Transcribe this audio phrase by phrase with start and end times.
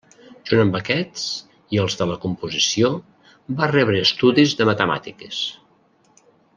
[0.51, 1.25] Junt amb aquests
[1.77, 2.91] i els de la composició,
[3.61, 5.45] va rebre estudis de matemàtiques.